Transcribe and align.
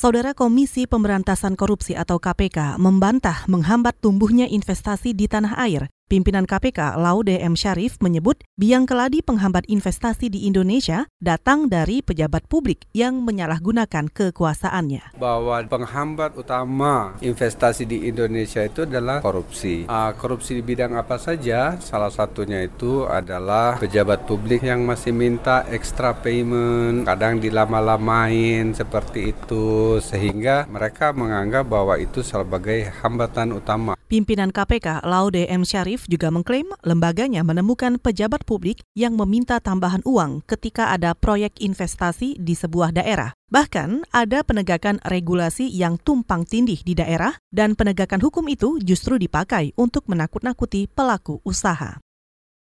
Saudara 0.00 0.32
Komisi 0.32 0.88
Pemberantasan 0.88 1.60
Korupsi 1.60 1.92
atau 1.92 2.16
KPK 2.16 2.80
membantah 2.80 3.44
menghambat 3.52 4.00
tumbuhnya 4.00 4.48
investasi 4.48 5.12
di 5.12 5.28
tanah 5.28 5.60
air. 5.60 5.92
Pimpinan 6.10 6.42
KPK 6.42 6.98
Laude 6.98 7.38
M. 7.38 7.54
Syarif 7.54 7.94
menyebut 8.02 8.42
biang 8.58 8.82
keladi 8.82 9.22
penghambat 9.22 9.62
investasi 9.70 10.26
di 10.26 10.42
Indonesia 10.50 11.06
datang 11.22 11.70
dari 11.70 12.02
pejabat 12.02 12.50
publik 12.50 12.82
yang 12.90 13.22
menyalahgunakan 13.22 14.10
kekuasaannya. 14.10 15.14
Bahwa 15.14 15.62
penghambat 15.62 16.34
utama 16.34 17.14
investasi 17.22 17.86
di 17.86 18.10
Indonesia 18.10 18.58
itu 18.66 18.90
adalah 18.90 19.22
korupsi. 19.22 19.86
Uh, 19.86 20.10
korupsi 20.18 20.58
di 20.58 20.66
bidang 20.66 20.98
apa 20.98 21.14
saja? 21.14 21.78
Salah 21.78 22.10
satunya 22.10 22.66
itu 22.66 23.06
adalah 23.06 23.78
pejabat 23.78 24.26
publik 24.26 24.66
yang 24.66 24.82
masih 24.82 25.14
minta 25.14 25.62
extra 25.70 26.10
payment, 26.18 27.06
kadang 27.06 27.38
dilama-lamain 27.38 28.74
seperti 28.74 29.30
itu 29.30 29.89
sehingga 29.98 30.70
mereka 30.70 31.10
menganggap 31.10 31.66
bahwa 31.66 31.98
itu 31.98 32.22
sebagai 32.22 32.86
hambatan 33.02 33.58
utama. 33.58 33.98
Pimpinan 34.06 34.54
KPK 34.54 35.02
Laude 35.06 35.46
M. 35.50 35.66
Syarif 35.66 36.06
juga 36.06 36.30
mengklaim 36.30 36.70
lembaganya 36.86 37.42
menemukan 37.42 37.98
pejabat 37.98 38.46
publik 38.46 38.82
yang 38.94 39.18
meminta 39.18 39.58
tambahan 39.58 40.02
uang 40.06 40.46
ketika 40.46 40.94
ada 40.94 41.18
proyek 41.18 41.58
investasi 41.58 42.38
di 42.38 42.54
sebuah 42.54 42.94
daerah. 42.94 43.34
Bahkan 43.50 44.14
ada 44.14 44.46
penegakan 44.46 45.02
regulasi 45.02 45.66
yang 45.66 45.98
tumpang 45.98 46.46
tindih 46.46 46.82
di 46.86 46.94
daerah 46.94 47.34
dan 47.50 47.74
penegakan 47.74 48.22
hukum 48.22 48.46
itu 48.46 48.78
justru 48.82 49.18
dipakai 49.18 49.74
untuk 49.74 50.06
menakut-nakuti 50.06 50.86
pelaku 50.86 51.42
usaha. 51.42 51.98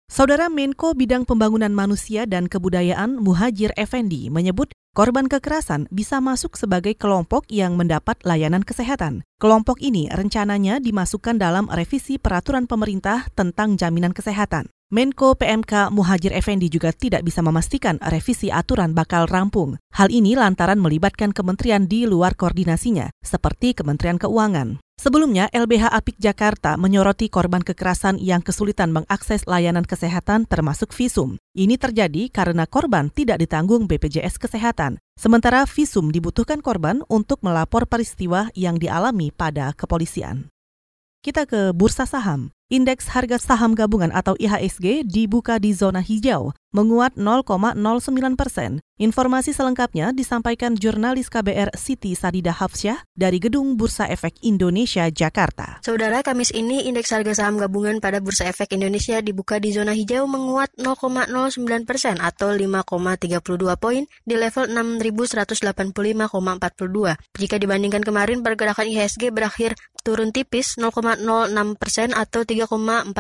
Saudara 0.09 0.49
Menko 0.49 0.97
Bidang 0.97 1.29
Pembangunan 1.29 1.69
Manusia 1.69 2.25
dan 2.25 2.49
Kebudayaan 2.49 3.21
Muhajir 3.21 3.77
Effendi 3.77 4.33
menyebut 4.33 4.73
Korban 4.97 5.31
kekerasan 5.31 5.87
bisa 5.95 6.19
masuk 6.19 6.59
sebagai 6.59 6.99
kelompok 6.99 7.47
yang 7.55 7.79
mendapat 7.79 8.19
layanan 8.27 8.67
kesehatan. 8.67 9.23
Kelompok 9.39 9.79
ini 9.79 10.11
rencananya 10.11 10.83
dimasukkan 10.83 11.39
dalam 11.39 11.71
revisi 11.71 12.19
peraturan 12.19 12.67
pemerintah 12.67 13.31
tentang 13.31 13.79
jaminan 13.79 14.11
kesehatan. 14.11 14.75
Menko 14.89 15.37
PMK 15.37 15.93
Muhajir 15.93 16.33
Effendi 16.33 16.73
juga 16.73 16.97
tidak 16.97 17.21
bisa 17.21 17.45
memastikan 17.45 18.01
revisi 18.01 18.49
aturan 18.49 18.97
bakal 18.97 19.29
rampung. 19.29 19.77
Hal 19.93 20.09
ini 20.09 20.33
lantaran 20.33 20.81
melibatkan 20.81 21.37
kementerian 21.37 21.85
di 21.85 22.09
luar 22.09 22.33
koordinasinya, 22.33 23.13
seperti 23.21 23.77
Kementerian 23.77 24.17
Keuangan. 24.17 24.81
Sebelumnya, 24.97 25.53
LBH 25.53 25.93
Apik 25.93 26.17
Jakarta 26.17 26.81
menyoroti 26.81 27.29
korban 27.29 27.61
kekerasan 27.61 28.17
yang 28.17 28.41
kesulitan 28.41 28.89
mengakses 28.89 29.45
layanan 29.45 29.85
kesehatan 29.85 30.49
termasuk 30.49 30.97
visum. 30.97 31.37
Ini 31.53 31.77
terjadi 31.77 32.33
karena 32.33 32.65
korban 32.65 33.13
tidak 33.13 33.45
ditanggung 33.45 33.93
BPJS 33.93 34.41
Kesehatan, 34.41 35.05
sementara 35.21 35.69
visum 35.69 36.09
dibutuhkan 36.09 36.65
korban 36.65 37.05
untuk 37.13 37.45
melapor 37.45 37.85
peristiwa 37.85 38.49
yang 38.57 38.81
dialami 38.81 39.37
pada 39.37 39.77
kepolisian. 39.77 40.49
Kita 41.21 41.45
ke 41.45 41.77
bursa 41.77 42.09
saham. 42.09 42.57
Indeks 42.69 43.09
harga 43.17 43.41
saham 43.41 43.73
gabungan 43.73 44.13
atau 44.13 44.37
IHSG 44.37 45.01
dibuka 45.09 45.57
di 45.57 45.73
zona 45.73 46.05
hijau, 46.05 46.53
menguat 46.73 47.17
0,09 47.17 48.37
persen. 48.37 48.81
Informasi 48.99 49.55
selengkapnya 49.55 50.11
disampaikan 50.11 50.75
jurnalis 50.75 51.31
KBR 51.31 51.71
Siti 51.79 52.19
Sadida 52.19 52.51
Hafsyah 52.51 53.07
dari 53.15 53.39
Gedung 53.39 53.79
Bursa 53.79 54.11
Efek 54.11 54.43
Indonesia, 54.43 55.07
Jakarta. 55.07 55.79
Saudara, 55.87 56.19
Kamis 56.27 56.51
ini 56.51 56.91
indeks 56.91 57.15
harga 57.15 57.31
saham 57.31 57.63
gabungan 57.63 58.03
pada 58.03 58.19
Bursa 58.19 58.51
Efek 58.51 58.75
Indonesia 58.75 59.23
dibuka 59.23 59.63
di 59.63 59.71
zona 59.71 59.95
hijau 59.95 60.27
menguat 60.27 60.75
0,09 60.75 61.31
persen 61.87 62.19
atau 62.19 62.51
5,32 62.51 63.39
poin 63.79 64.03
di 64.27 64.35
level 64.35 64.67
6.185,42. 64.99 66.27
Jika 67.39 67.57
dibandingkan 67.63 68.03
kemarin, 68.03 68.43
pergerakan 68.43 68.91
IHSG 68.91 69.31
berakhir 69.31 69.79
turun 70.03 70.35
tipis 70.35 70.75
0,06 70.75 71.23
persen 71.79 72.11
atau 72.19 72.43
3,41 72.43 73.15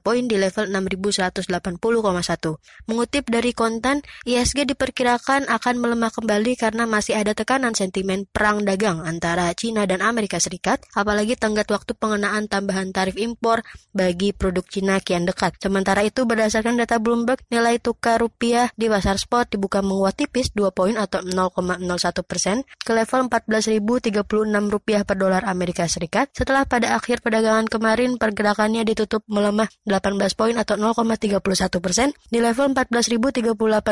poin 0.00 0.24
di 0.24 0.40
level 0.40 0.72
6180,1. 0.72 2.87
Mengutip 2.88 3.28
dari 3.28 3.52
konten, 3.52 4.00
ISG 4.24 4.64
diperkirakan 4.64 5.44
akan 5.52 5.74
melemah 5.76 6.08
kembali 6.08 6.56
karena 6.56 6.88
masih 6.88 7.20
ada 7.20 7.36
tekanan 7.36 7.76
sentimen 7.76 8.24
perang 8.24 8.64
dagang 8.64 9.04
antara 9.04 9.52
China 9.52 9.84
dan 9.84 10.00
Amerika 10.00 10.40
Serikat, 10.40 10.80
apalagi 10.96 11.36
tenggat 11.36 11.68
waktu 11.68 11.92
pengenaan 11.92 12.48
tambahan 12.48 12.88
tarif 12.96 13.20
impor 13.20 13.60
bagi 13.92 14.32
produk 14.32 14.64
China 14.64 15.04
kian 15.04 15.28
dekat. 15.28 15.60
Sementara 15.60 16.00
itu, 16.00 16.24
berdasarkan 16.24 16.80
data 16.80 16.96
Bloomberg, 16.96 17.44
nilai 17.52 17.76
tukar 17.76 18.24
rupiah 18.24 18.72
di 18.72 18.88
pasar 18.88 19.20
spot 19.20 19.52
dibuka 19.52 19.84
menguat 19.84 20.24
tipis 20.24 20.56
2 20.56 20.72
poin 20.72 20.96
atau 20.96 21.20
0,01 21.20 21.84
persen 22.24 22.64
ke 22.80 22.96
level 22.96 23.28
14.036 23.28 24.16
rupiah 24.72 25.04
per 25.04 25.20
dolar 25.20 25.44
Amerika 25.44 25.84
Serikat 25.84 26.32
setelah 26.32 26.64
pada 26.64 26.96
akhir 26.96 27.20
perdagangan 27.20 27.68
kemarin 27.68 28.16
pergerakannya 28.16 28.80
ditutup 28.88 29.20
melemah 29.28 29.68
18 29.84 30.16
poin 30.32 30.56
atau 30.56 30.80
0,31 30.80 31.84
persen 31.84 32.16
di 32.32 32.40
level 32.40 32.72
14.038 32.72 32.77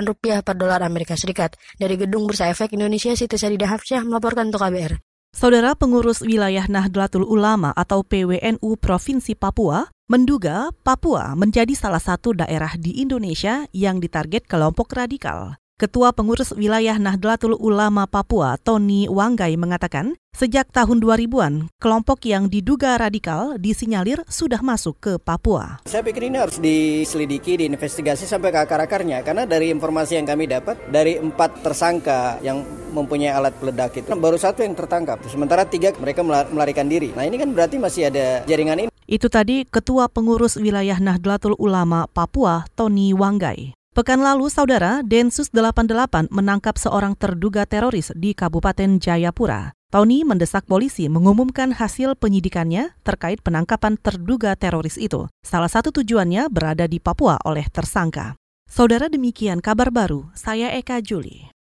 rupiah 0.07 0.47
per 0.47 0.55
dolar 0.55 0.87
Amerika 0.87 1.19
Serikat. 1.19 1.59
Dari 1.75 1.99
Gedung 1.99 2.31
Bursa 2.31 2.47
Efek 2.47 2.71
Indonesia, 2.79 3.11
Siti 3.19 3.35
Sadida 3.35 3.67
Hafsyah 3.67 4.07
melaporkan 4.07 4.55
untuk 4.55 4.63
KBR. 4.63 5.03
Saudara 5.35 5.77
pengurus 5.77 6.23
wilayah 6.23 6.65
Nahdlatul 6.65 7.27
Ulama 7.27 7.75
atau 7.75 8.01
PWNU 8.07 8.79
Provinsi 8.81 9.37
Papua 9.37 9.85
menduga 10.07 10.71
Papua 10.81 11.35
menjadi 11.35 11.75
salah 11.75 12.01
satu 12.01 12.33
daerah 12.33 12.73
di 12.79 13.03
Indonesia 13.03 13.67
yang 13.75 13.99
ditarget 13.99 14.47
kelompok 14.47 14.95
radikal. 14.95 15.59
Ketua 15.77 16.09
Pengurus 16.09 16.57
Wilayah 16.57 16.97
Nahdlatul 16.97 17.53
Ulama 17.53 18.09
Papua, 18.09 18.57
Tony 18.57 19.13
Wanggai 19.13 19.61
mengatakan, 19.61 20.17
sejak 20.33 20.73
tahun 20.73 21.05
2000-an, 21.05 21.69
kelompok 21.77 22.25
yang 22.25 22.49
diduga 22.49 22.97
radikal 22.97 23.61
disinyalir 23.61 24.25
sudah 24.25 24.65
masuk 24.65 24.97
ke 24.97 25.13
Papua. 25.21 25.85
Saya 25.85 26.01
pikir 26.01 26.33
ini 26.33 26.41
harus 26.41 26.57
diselidiki, 26.57 27.61
diinvestigasi 27.61 28.25
sampai 28.25 28.57
ke 28.57 28.65
akar-akarnya, 28.65 29.21
karena 29.21 29.45
dari 29.45 29.69
informasi 29.69 30.17
yang 30.17 30.25
kami 30.25 30.49
dapat, 30.49 30.81
dari 30.89 31.21
empat 31.21 31.61
tersangka 31.61 32.41
yang 32.41 32.65
mempunyai 32.97 33.37
alat 33.37 33.53
peledak 33.61 34.01
itu, 34.01 34.09
baru 34.17 34.41
satu 34.41 34.65
yang 34.65 34.73
tertangkap, 34.73 35.21
sementara 35.29 35.69
tiga 35.69 35.93
mereka 36.01 36.25
melarikan 36.25 36.89
diri. 36.89 37.13
Nah 37.13 37.29
ini 37.29 37.37
kan 37.37 37.53
berarti 37.53 37.77
masih 37.77 38.09
ada 38.09 38.49
jaringan 38.49 38.89
ini. 38.89 38.91
Itu 39.05 39.29
tadi 39.29 39.69
Ketua 39.69 40.09
Pengurus 40.09 40.57
Wilayah 40.57 40.97
Nahdlatul 41.05 41.53
Ulama 41.61 42.09
Papua, 42.09 42.65
Tony 42.73 43.13
Wanggai. 43.13 43.76
Pekan 43.97 44.21
lalu, 44.21 44.53
Saudara, 44.53 45.01
Densus 45.01 45.49
88 45.57 46.29
menangkap 46.29 46.77
seorang 46.77 47.17
terduga 47.17 47.65
teroris 47.65 48.13
di 48.13 48.37
Kabupaten 48.37 49.01
Jayapura. 49.01 49.73
Tony 49.89 50.21
mendesak 50.21 50.69
polisi 50.69 51.09
mengumumkan 51.09 51.73
hasil 51.73 52.13
penyidikannya 52.21 52.93
terkait 53.01 53.41
penangkapan 53.41 53.97
terduga 53.97 54.53
teroris 54.53 55.01
itu. 55.01 55.33
Salah 55.41 55.73
satu 55.73 55.97
tujuannya 55.97 56.53
berada 56.53 56.85
di 56.85 57.01
Papua 57.01 57.41
oleh 57.49 57.65
tersangka. 57.73 58.37
Saudara 58.69 59.09
demikian 59.09 59.65
kabar 59.65 59.89
baru, 59.89 60.29
saya 60.37 60.77
Eka 60.77 61.01
Juli. 61.01 61.56